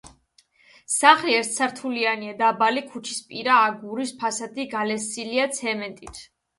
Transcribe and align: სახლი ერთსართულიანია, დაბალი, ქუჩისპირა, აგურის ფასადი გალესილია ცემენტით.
სახლი 0.93 1.35
ერთსართულიანია, 1.39 2.33
დაბალი, 2.41 2.85
ქუჩისპირა, 2.95 3.61
აგურის 3.69 4.17
ფასადი 4.25 4.71
გალესილია 4.77 5.51
ცემენტით. 5.63 6.29